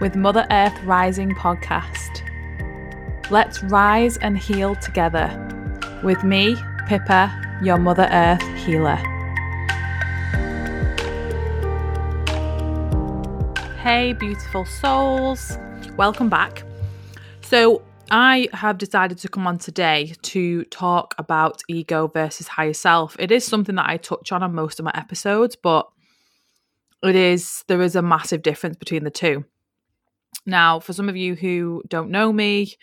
[0.00, 2.22] with Mother Earth Rising podcast.
[3.30, 5.28] Let's rise and heal together
[6.02, 6.56] with me,
[6.88, 7.30] Pippa,
[7.62, 8.96] your Mother Earth healer.
[13.82, 15.58] Hey, beautiful souls,
[15.96, 16.62] welcome back.
[17.42, 23.14] So, I have decided to come on today to talk about ego versus higher self.
[23.20, 25.88] It is something that I touch on on most of my episodes, but
[27.04, 29.44] it is there is a massive difference between the two.
[30.46, 32.74] Now, for some of you who don't know me,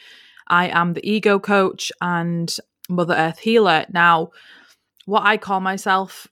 [0.47, 2.55] I am the ego coach and
[2.89, 3.85] Mother Earth healer.
[3.89, 4.31] Now,
[5.05, 6.27] what I call myself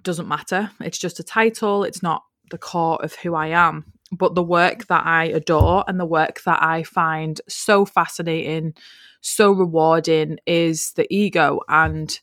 [0.00, 0.70] doesn't matter.
[0.80, 3.84] It's just a title, it's not the core of who I am.
[4.10, 8.74] But the work that I adore and the work that I find so fascinating,
[9.20, 12.18] so rewarding is the ego and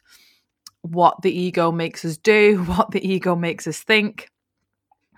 [0.81, 4.29] what the ego makes us do, what the ego makes us think.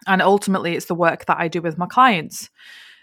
[0.08, 2.50] And ultimately, it's the work that I do with my clients.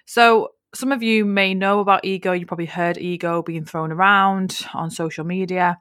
[0.09, 2.33] So, some of you may know about ego.
[2.33, 5.77] You probably heard ego being thrown around on social media.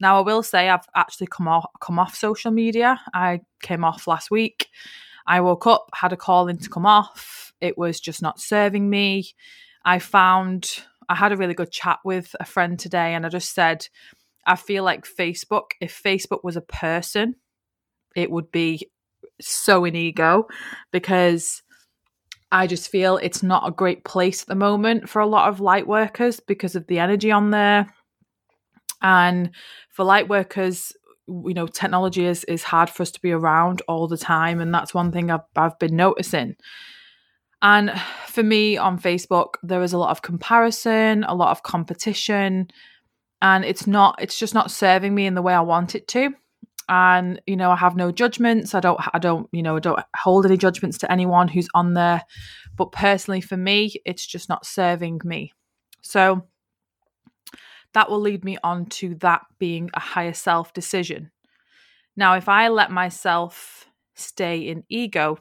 [0.00, 3.00] Now, I will say I've actually come off come off social media.
[3.14, 4.66] I came off last week.
[5.28, 7.52] I woke up, had a call in to come off.
[7.60, 9.30] It was just not serving me.
[9.84, 13.54] I found I had a really good chat with a friend today, and I just
[13.54, 13.86] said,
[14.44, 17.36] I feel like Facebook, if Facebook was a person,
[18.16, 18.90] it would be
[19.40, 20.48] so in ego
[20.90, 21.62] because
[22.50, 25.60] I just feel it's not a great place at the moment for a lot of
[25.60, 27.92] light workers because of the energy on there.
[29.02, 29.50] And
[29.90, 30.92] for light workers,
[31.26, 34.72] you know, technology is is hard for us to be around all the time, and
[34.72, 36.56] that's one thing I've I've been noticing.
[37.60, 37.92] And
[38.26, 42.68] for me on Facebook, there is a lot of comparison, a lot of competition,
[43.42, 46.34] and it's not it's just not serving me in the way I want it to
[46.88, 50.00] and you know i have no judgments i don't i don't you know i don't
[50.16, 52.22] hold any judgments to anyone who's on there
[52.76, 55.52] but personally for me it's just not serving me
[56.02, 56.42] so
[57.94, 61.30] that will lead me on to that being a higher self decision
[62.16, 65.38] now if i let myself stay in ego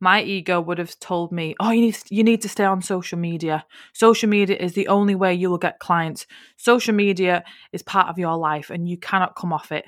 [0.00, 3.18] my ego would have told me, "Oh, you need you need to stay on social
[3.18, 3.64] media.
[3.92, 6.26] Social media is the only way you will get clients.
[6.56, 7.42] Social media
[7.72, 9.86] is part of your life and you cannot come off it."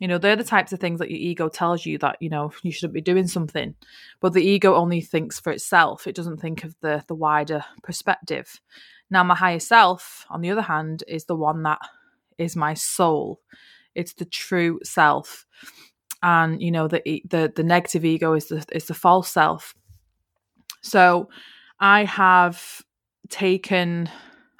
[0.00, 2.52] You know, they're the types of things that your ego tells you that, you know,
[2.62, 3.74] you shouldn't be doing something.
[4.20, 6.06] But the ego only thinks for itself.
[6.06, 8.60] It doesn't think of the the wider perspective.
[9.10, 11.78] Now my higher self, on the other hand, is the one that
[12.38, 13.40] is my soul.
[13.94, 15.46] It's the true self.
[16.22, 19.74] And, you know, the the the negative ego is the is the false self.
[20.82, 21.28] So
[21.78, 22.82] I have
[23.28, 24.08] taken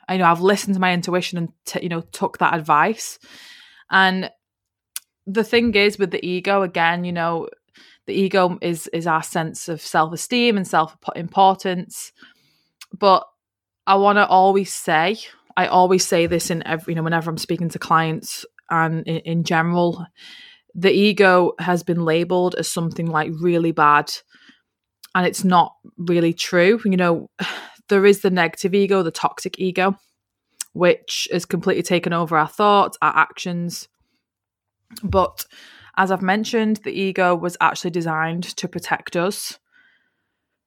[0.08, 3.18] I know I've listened to my intuition and t- you know took that advice
[3.90, 4.30] and
[5.26, 7.48] the thing is with the ego again you know
[8.06, 12.12] the ego is is our sense of self-esteem and self-importance.
[12.98, 13.26] But
[13.86, 15.18] i want to always say
[15.56, 19.18] i always say this in every you know whenever i'm speaking to clients and in,
[19.18, 20.06] in general
[20.74, 24.12] the ego has been labeled as something like really bad
[25.14, 26.80] and it's not really true.
[26.84, 27.30] You know
[27.88, 29.96] there is the negative ego the toxic ego
[30.72, 33.88] which has completely taken over our thoughts our actions
[35.02, 35.46] but
[35.96, 39.58] as I've mentioned, the ego was actually designed to protect us.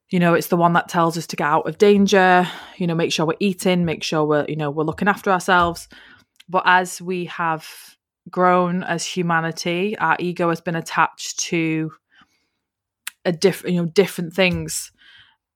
[0.10, 2.48] You know, it's the one that tells us to get out of danger,
[2.78, 5.90] you know, make sure we're eating, make sure we're, you know, we're looking after ourselves.
[6.48, 7.68] But as we have
[8.30, 11.92] grown as humanity, our ego has been attached to
[13.26, 14.92] a different, you know, different things.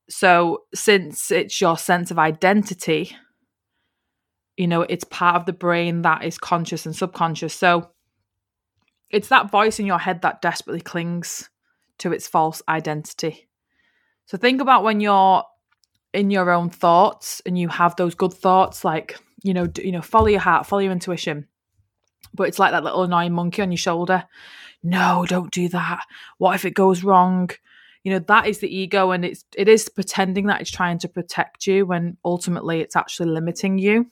[0.09, 3.15] So since it's your sense of identity,
[4.57, 7.53] you know, it's part of the brain that is conscious and subconscious.
[7.53, 7.91] So
[9.11, 11.49] it's that voice in your head that desperately clings
[11.99, 13.47] to its false identity.
[14.25, 15.43] So think about when you're
[16.13, 20.01] in your own thoughts and you have those good thoughts like you know you know
[20.01, 21.47] follow your heart follow your intuition.
[22.33, 24.25] But it's like that little annoying monkey on your shoulder.
[24.83, 26.05] No don't do that.
[26.37, 27.49] What if it goes wrong?
[28.03, 31.07] You know that is the ego and it's it is pretending that it's trying to
[31.07, 34.07] protect you when ultimately it's actually limiting you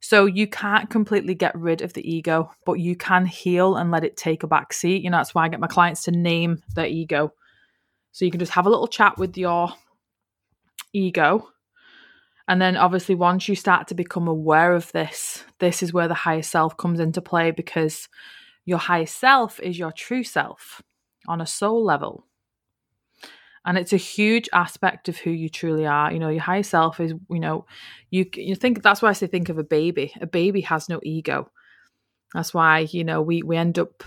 [0.00, 4.04] so you can't completely get rid of the ego but you can heal and let
[4.04, 5.02] it take a back seat.
[5.02, 7.34] You know that's why i get my clients to name their ego.
[8.12, 9.72] So you can just have a little chat with your
[10.92, 11.48] ego.
[12.48, 16.14] And then obviously once you start to become aware of this this is where the
[16.14, 18.08] higher self comes into play because
[18.64, 20.82] your higher self is your true self
[21.28, 22.26] on a soul level
[23.66, 26.12] and it's a huge aspect of who you truly are.
[26.12, 27.66] You know your higher self is you know
[28.10, 30.12] you you think that's why i say think of a baby.
[30.20, 31.50] A baby has no ego.
[32.34, 34.02] That's why you know we we end up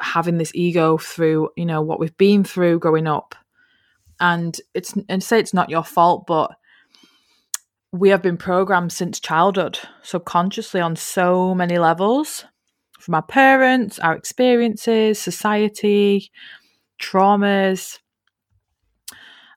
[0.00, 3.34] having this ego through you know what we've been through growing up.
[4.20, 6.52] And it's and say it's not your fault but
[7.92, 12.44] we have been programmed since childhood subconsciously on so many levels
[13.00, 16.30] from our parents our experiences society
[17.00, 17.98] traumas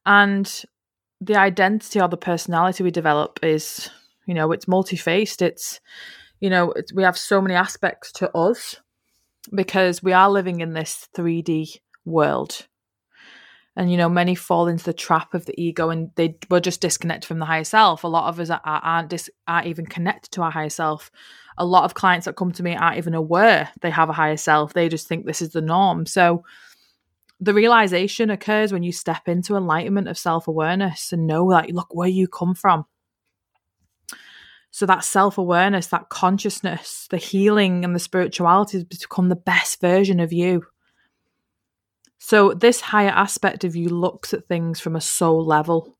[0.06, 0.64] and
[1.22, 3.90] the identity or the personality we develop is,
[4.26, 5.42] you know, it's multi faced.
[5.42, 5.80] It's,
[6.40, 8.76] you know, it's, we have so many aspects to us
[9.54, 12.68] because we are living in this 3D world.
[13.76, 16.82] And, you know, many fall into the trap of the ego and they were just
[16.82, 18.04] disconnected from the higher self.
[18.04, 21.10] A lot of us are, aren't, dis, aren't even connected to our higher self.
[21.58, 24.38] A lot of clients that come to me aren't even aware they have a higher
[24.38, 24.74] self.
[24.74, 26.06] They just think this is the norm.
[26.06, 26.44] So,
[27.44, 31.94] the realization occurs when you step into enlightenment of self awareness and know that, look,
[31.94, 32.86] where you come from.
[34.72, 39.82] So, that self awareness, that consciousness, the healing and the spirituality has become the best
[39.82, 40.64] version of you.
[42.18, 45.98] So, this higher aspect of you looks at things from a soul level.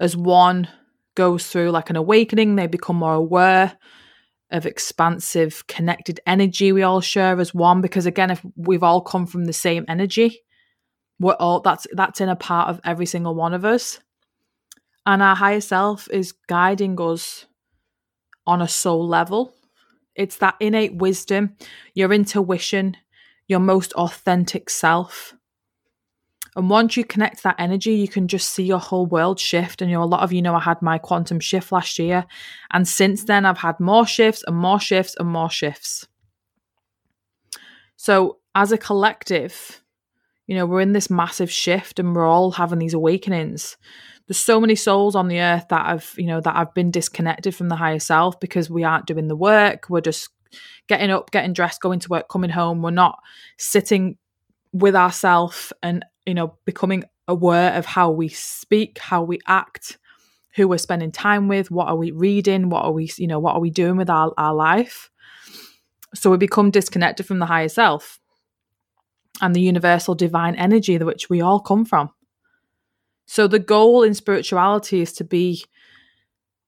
[0.00, 0.68] As one
[1.14, 3.78] goes through like an awakening, they become more aware
[4.52, 9.26] of expansive connected energy we all share as one because again if we've all come
[9.26, 10.42] from the same energy
[11.22, 14.00] we're all that's that's in a part of every single one of us.
[15.06, 17.46] And our higher self is guiding us
[18.46, 19.54] on a soul level.
[20.16, 21.56] It's that innate wisdom
[21.94, 22.96] your intuition
[23.48, 25.34] your most authentic self
[26.54, 29.80] and once you connect that energy, you can just see your whole world shift.
[29.80, 32.26] And you know, a lot of you know I had my quantum shift last year.
[32.72, 36.06] And since then, I've had more shifts and more shifts and more shifts.
[37.96, 39.82] So, as a collective,
[40.46, 43.78] you know, we're in this massive shift and we're all having these awakenings.
[44.26, 47.54] There's so many souls on the earth that have, you know, that have been disconnected
[47.54, 49.86] from the higher self because we aren't doing the work.
[49.88, 50.28] We're just
[50.86, 52.82] getting up, getting dressed, going to work, coming home.
[52.82, 53.18] We're not
[53.58, 54.18] sitting
[54.72, 59.98] with ourselves and you know, becoming aware of how we speak, how we act,
[60.54, 63.54] who we're spending time with, what are we reading, what are we, you know, what
[63.54, 65.10] are we doing with our, our life.
[66.14, 68.20] So we become disconnected from the higher self
[69.40, 72.10] and the universal divine energy that which we all come from.
[73.26, 75.64] So the goal in spirituality is to be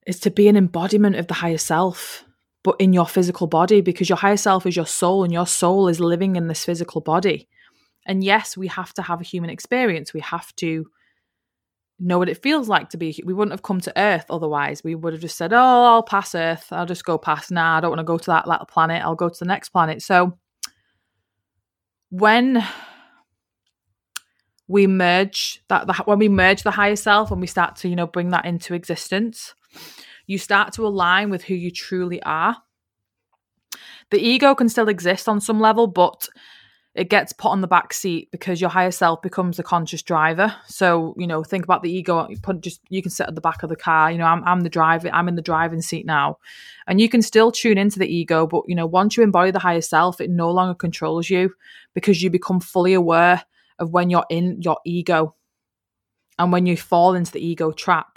[0.07, 2.23] is to be an embodiment of the higher self,
[2.63, 5.87] but in your physical body, because your higher self is your soul and your soul
[5.87, 7.47] is living in this physical body.
[8.05, 10.13] And yes, we have to have a human experience.
[10.13, 10.85] We have to
[11.99, 13.21] know what it feels like to be.
[13.25, 14.83] We wouldn't have come to Earth otherwise.
[14.83, 16.67] We would have just said, "Oh, I'll pass Earth.
[16.71, 17.51] I'll just go past.
[17.51, 19.01] Nah, I don't want to go to that, little planet.
[19.03, 20.37] I'll go to the next planet." So
[22.09, 22.63] when
[24.67, 27.95] we merge that, the, when we merge the higher self, and we start to you
[27.95, 29.55] know bring that into existence,
[30.27, 32.57] you start to align with who you truly are.
[34.11, 36.27] The ego can still exist on some level, but
[36.95, 40.55] it gets put on the back seat because your higher self becomes the conscious driver.
[40.65, 42.25] So, you know, think about the ego.
[42.29, 44.09] You put just you can sit at the back of the car.
[44.09, 45.09] You know, I'm I'm the driver.
[45.11, 46.37] I'm in the driving seat now,
[46.87, 48.47] and you can still tune into the ego.
[48.47, 51.53] But you know, once you embody the higher self, it no longer controls you
[51.93, 53.43] because you become fully aware
[53.77, 55.35] of when you're in your ego,
[56.39, 58.14] and when you fall into the ego trap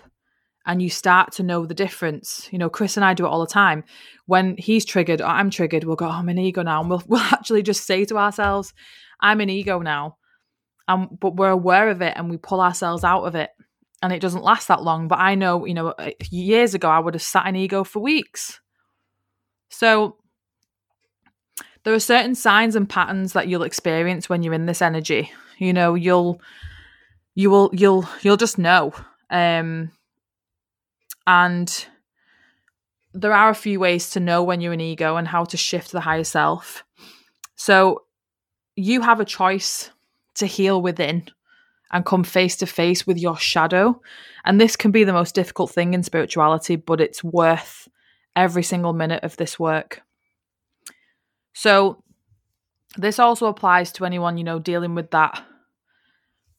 [0.69, 2.47] and you start to know the difference.
[2.53, 3.85] You know, Chris and I do it all the time.
[4.27, 6.83] When he's triggered or I'm triggered, we'll go, oh, I'm an ego now.
[6.83, 8.75] And we'll, we'll actually just say to ourselves,
[9.19, 10.19] I'm an ego now.
[10.87, 13.49] Um, but we're aware of it and we pull ourselves out of it.
[14.03, 15.09] And it doesn't last that long.
[15.09, 15.95] But I know, you know,
[16.31, 18.61] years ago, I would have sat in ego for weeks.
[19.71, 20.19] So
[21.85, 25.33] there are certain signs and patterns that you'll experience when you're in this energy.
[25.57, 26.43] You know, you'll,
[27.35, 28.93] you will, you'll, you'll just know.
[29.31, 29.91] Um,
[31.29, 31.87] and
[33.13, 35.93] there are a few ways to know when you're an ego and how to shift
[35.93, 36.85] the higher self.
[37.55, 38.05] So
[38.77, 39.91] you have a choice
[40.37, 41.29] to heal within
[41.93, 44.01] and come face to face with your shadow.
[44.47, 47.89] And this can be the most difficult thing in spirituality, but it's worth
[48.35, 50.01] every single minute of this work.
[51.53, 52.03] So,
[52.97, 55.43] this also applies to anyone, you know, dealing with that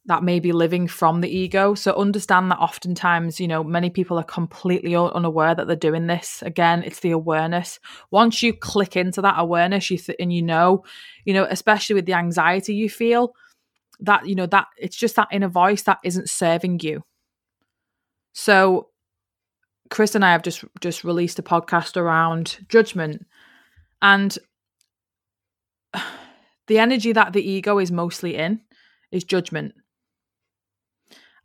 [0.06, 1.76] that may be living from the ego.
[1.76, 6.42] So understand that oftentimes, you know, many people are completely unaware that they're doing this.
[6.42, 7.80] Again, it's the awareness.
[8.10, 10.84] Once you click into that awareness, you th- and you know,
[11.26, 13.34] you know, especially with the anxiety you feel,
[14.00, 17.04] that you know that it's just that inner voice that isn't serving you.
[18.32, 18.90] So,
[19.90, 23.28] Chris and I have just just released a podcast around judgment,
[24.02, 24.38] and
[26.68, 28.62] the energy that the ego is mostly in
[29.12, 29.74] is judgment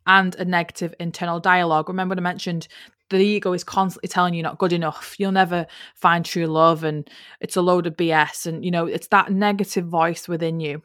[0.07, 1.89] and a negative internal dialogue.
[1.89, 2.67] Remember I mentioned
[3.09, 7.09] the ego is constantly telling you not good enough, you'll never find true love, and
[7.39, 8.47] it's a load of BS.
[8.47, 10.81] And, you know, it's that negative voice within you.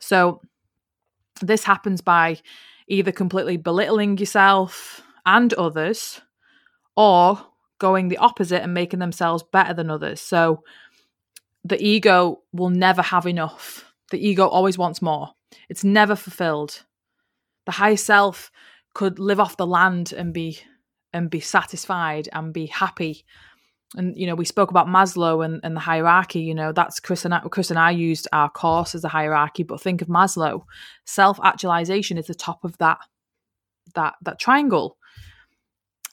[0.00, 0.40] So,
[1.40, 2.38] this happens by
[2.86, 6.20] either completely belittling yourself and others
[6.96, 7.40] or
[7.78, 10.20] going the opposite and making themselves better than others.
[10.20, 10.62] So,
[11.64, 13.92] the ego will never have enough.
[14.10, 15.30] The ego always wants more.
[15.68, 16.84] It's never fulfilled
[17.66, 18.50] the higher self
[18.94, 20.60] could live off the land and be
[21.12, 23.24] and be satisfied and be happy.
[23.96, 27.26] And you know we spoke about maslow and, and the hierarchy you know that's chris
[27.26, 30.64] and I, chris and i used our course as a hierarchy but think of maslow.
[31.04, 32.98] Self-actualization is the top of that
[33.94, 34.96] that that triangle.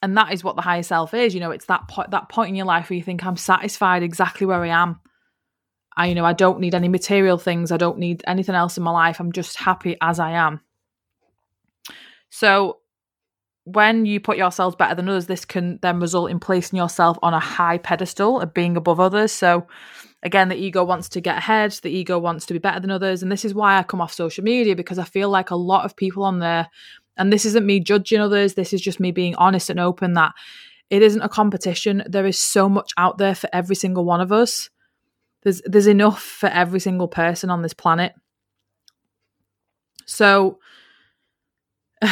[0.01, 2.49] And that is what the higher self is you know it's that point that point
[2.49, 4.99] in your life where you think i'm satisfied exactly where i am.
[5.95, 7.71] I you know i don't need any material things.
[7.71, 9.21] I don't need anything else in my life.
[9.21, 10.59] I'm just happy as i am
[12.29, 12.79] so
[13.65, 17.33] when you put yourselves better than others, this can then result in placing yourself on
[17.33, 19.31] a high pedestal of being above others.
[19.31, 19.67] So
[20.23, 23.21] again, the ego wants to get ahead, the ego wants to be better than others.
[23.21, 25.85] And this is why I come off social media because I feel like a lot
[25.85, 26.67] of people on there,
[27.17, 30.31] and this isn't me judging others, this is just me being honest and open that
[30.89, 32.03] it isn't a competition.
[32.07, 34.69] There is so much out there for every single one of us.
[35.43, 38.13] There's there's enough for every single person on this planet.
[40.05, 40.59] So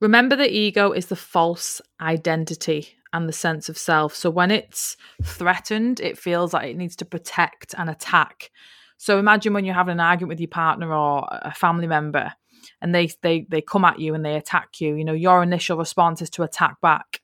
[0.00, 4.14] Remember, the ego is the false identity and the sense of self.
[4.14, 8.50] So when it's threatened, it feels like it needs to protect and attack.
[8.96, 12.32] So imagine when you're having an argument with your partner or a family member
[12.80, 15.76] and they they they come at you and they attack you, you know, your initial
[15.76, 17.20] response is to attack back.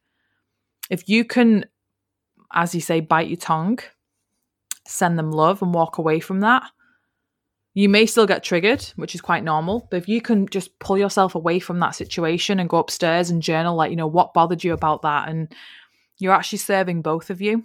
[0.91, 1.67] If you can
[2.53, 3.79] as you say bite your tongue,
[4.87, 6.65] send them love and walk away from that,
[7.78, 9.87] you may still get triggered, which is quite normal.
[9.88, 13.40] But if you can just pull yourself away from that situation and go upstairs and
[13.40, 15.28] journal, like, you know, what bothered you about that?
[15.28, 15.54] And
[16.18, 17.62] you're actually serving both of you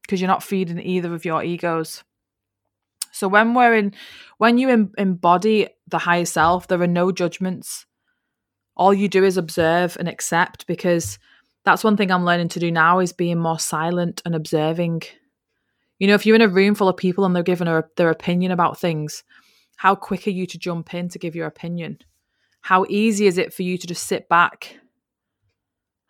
[0.00, 2.02] because you're not feeding either of your egos.
[3.12, 3.92] So when we're in,
[4.38, 7.84] when you em- embody the higher self, there are no judgments.
[8.74, 11.18] All you do is observe and accept because
[11.62, 15.02] that's one thing I'm learning to do now is being more silent and observing
[15.98, 18.10] you know, if you're in a room full of people and they're giving a, their
[18.10, 19.24] opinion about things,
[19.76, 21.98] how quick are you to jump in to give your opinion?
[22.62, 24.78] How easy is it for you to just sit back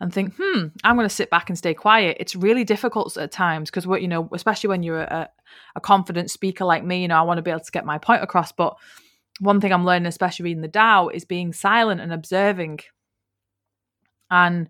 [0.00, 2.16] and think, hmm, I'm going to sit back and stay quiet?
[2.20, 5.28] It's really difficult at times because, what you know, especially when you're a,
[5.74, 7.98] a confident speaker like me, you know, I want to be able to get my
[7.98, 8.52] point across.
[8.52, 8.76] But
[9.40, 12.80] one thing I'm learning, especially reading the Tao, is being silent and observing.
[14.30, 14.68] And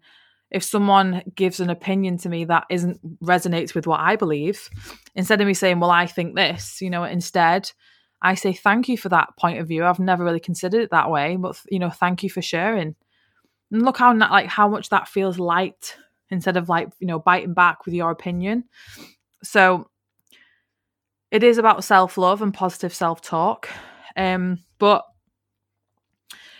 [0.50, 4.68] if someone gives an opinion to me that isn't resonates with what I believe,
[5.14, 7.70] instead of me saying, "Well, I think this," you know, instead
[8.22, 9.84] I say, "Thank you for that point of view.
[9.84, 12.94] I've never really considered it that way, but you know, thank you for sharing."
[13.70, 15.96] And look how like how much that feels light
[16.30, 18.64] instead of like you know biting back with your opinion.
[19.42, 19.90] So
[21.30, 23.68] it is about self love and positive self talk,
[24.16, 25.04] um, but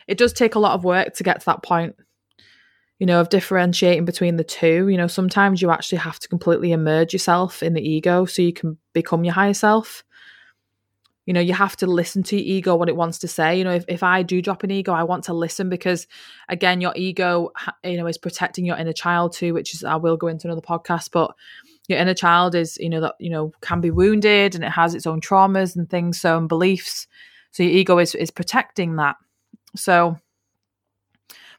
[0.06, 1.96] it does take a lot of work to get to that point
[2.98, 4.88] you know, of differentiating between the two.
[4.88, 8.52] You know, sometimes you actually have to completely immerse yourself in the ego so you
[8.52, 10.02] can become your higher self.
[11.26, 13.58] You know, you have to listen to your ego, what it wants to say.
[13.58, 16.06] You know, if, if I do drop an ego, I want to listen because,
[16.48, 17.50] again, your ego,
[17.82, 20.60] you know, is protecting your inner child too, which is, I will go into another
[20.60, 21.34] podcast, but
[21.88, 24.94] your inner child is, you know, that, you know, can be wounded and it has
[24.94, 27.08] its own traumas and things, so, and beliefs.
[27.50, 29.16] So your ego is, is protecting that.
[29.74, 30.16] So,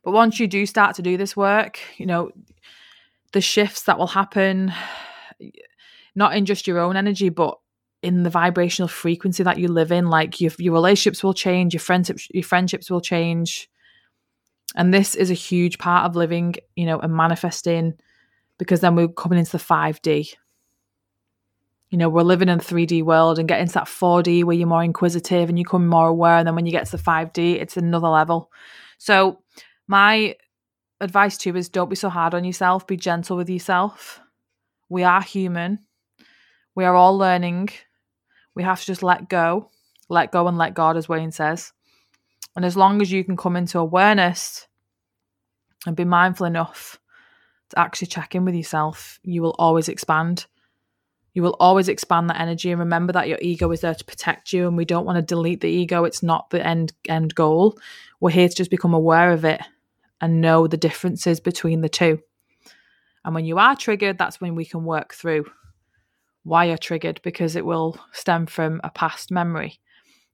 [0.08, 2.32] but once you do start to do this work, you know,
[3.34, 4.72] the shifts that will happen,
[6.16, 7.60] not in just your own energy, but
[8.02, 11.82] in the vibrational frequency that you live in, like your, your relationships will change, your
[11.82, 13.70] friendships, your friendships will change.
[14.78, 17.96] And this is a huge part of living, you know, and manifesting
[18.58, 20.36] because then we're coming into the 5D.
[21.90, 24.70] you know, we're living in a 3D world and get into that 4D where you're
[24.70, 26.38] more inquisitive and you become more aware.
[26.38, 28.50] And then when you get to the 5D, it's another level.
[29.00, 29.40] So,
[29.88, 30.36] my
[31.00, 34.20] advice to you is don't be so hard on yourself, be gentle with yourself.
[34.90, 35.80] We are human,
[36.76, 37.70] we are all learning.
[38.54, 39.70] We have to just let go,
[40.10, 41.74] let go and let God, as Wayne says.
[42.56, 44.68] And as long as you can come into awareness
[45.86, 47.00] and be mindful enough
[47.70, 50.48] to actually check in with yourself, you will always expand.
[51.34, 52.72] You will always expand that energy.
[52.72, 55.22] And remember that your ego is there to protect you and we don't want to
[55.22, 56.04] delete the ego.
[56.04, 57.78] It's not the end end goal.
[58.20, 59.62] We're here to just become aware of it
[60.22, 62.20] and know the differences between the two
[63.26, 65.46] and when you are triggered that's when we can work through
[66.44, 69.80] why you're triggered because it will stem from a past memory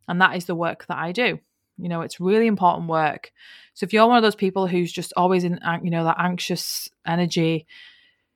[0.07, 1.39] and that is the work that i do
[1.77, 3.31] you know it's really important work
[3.73, 6.89] so if you're one of those people who's just always in you know that anxious
[7.05, 7.65] energy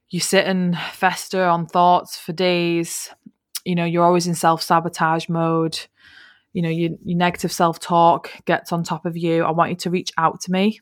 [0.09, 3.09] you sit and fester on thoughts for days.
[3.65, 5.79] You know, you're always in self sabotage mode.
[6.53, 9.43] You know, your, your negative self talk gets on top of you.
[9.43, 10.79] I want you to reach out to me.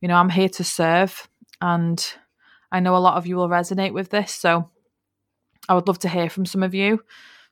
[0.00, 1.28] You know, I'm here to serve.
[1.60, 2.04] And
[2.70, 4.32] I know a lot of you will resonate with this.
[4.32, 4.70] So
[5.68, 7.02] I would love to hear from some of you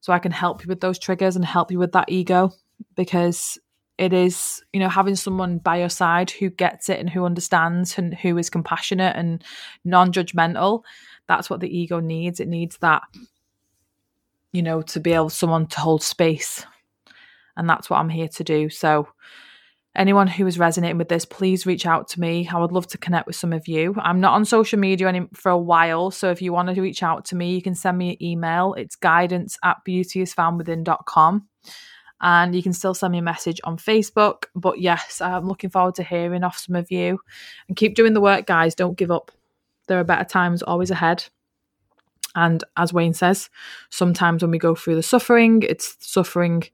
[0.01, 2.53] so I can help you with those triggers and help you with that ego
[2.95, 3.59] because
[3.97, 7.97] it is you know having someone by your side who gets it and who understands
[7.97, 9.45] and who is compassionate and
[9.85, 10.83] non-judgmental
[11.29, 13.03] that's what the ego needs it needs that
[14.53, 16.67] you know to be able someone to hold space
[17.57, 19.09] and that's what i'm here to do so
[19.97, 22.99] anyone who is resonating with this please reach out to me i would love to
[22.99, 26.31] connect with some of you i'm not on social media any, for a while so
[26.31, 28.97] if you want to reach out to me you can send me an email it's
[28.97, 31.47] guidance at beautyisfoundwithin.com
[32.21, 34.45] and you can still send me a message on Facebook.
[34.55, 37.19] But yes, I'm looking forward to hearing off some of you
[37.69, 38.75] and keep doing the work, guys.
[38.75, 39.31] Don't give up.
[39.89, 41.25] There are better times always ahead.
[42.35, 43.49] And as Wayne says,
[43.91, 46.65] sometimes when we go through the suffering, it's suffering,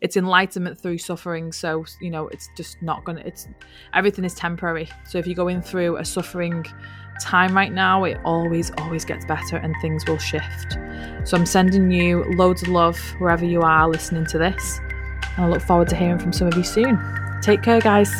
[0.00, 1.52] it's enlightenment through suffering.
[1.52, 3.48] So, you know, it's just not going to, it's
[3.94, 4.88] everything is temporary.
[5.06, 6.64] So, if you're going through a suffering
[7.20, 10.76] time right now, it always, always gets better and things will shift.
[11.24, 14.80] So, I'm sending you loads of love wherever you are listening to this.
[15.36, 16.98] And I look forward to hearing from some of you soon.
[17.40, 18.12] Take care, guys.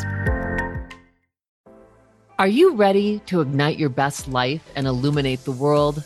[2.39, 6.05] Are you ready to ignite your best life and illuminate the world?